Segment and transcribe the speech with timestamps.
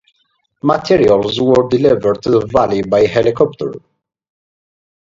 [0.63, 3.71] Materials were delivered to the valley by helicopter.